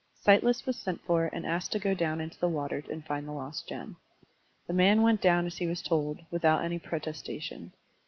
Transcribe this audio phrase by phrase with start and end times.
[0.15, 3.31] Sightless was sent for and asked to go down into the water and find the
[3.31, 3.97] lost gem.
[4.65, 7.69] The man went down as he was told, without any pro testation.